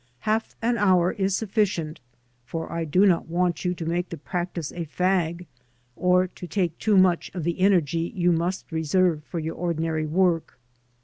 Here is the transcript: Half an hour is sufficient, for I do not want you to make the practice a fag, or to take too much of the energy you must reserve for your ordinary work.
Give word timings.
Half 0.21 0.55
an 0.63 0.79
hour 0.79 1.11
is 1.11 1.35
sufficient, 1.35 1.99
for 2.43 2.71
I 2.71 2.85
do 2.85 3.05
not 3.05 3.27
want 3.27 3.63
you 3.63 3.75
to 3.75 3.85
make 3.85 4.09
the 4.09 4.17
practice 4.17 4.71
a 4.71 4.87
fag, 4.87 5.45
or 5.95 6.25
to 6.25 6.47
take 6.47 6.75
too 6.79 6.97
much 6.97 7.29
of 7.35 7.43
the 7.43 7.59
energy 7.59 8.11
you 8.15 8.31
must 8.31 8.71
reserve 8.71 9.23
for 9.23 9.37
your 9.37 9.53
ordinary 9.53 10.07
work. 10.07 10.57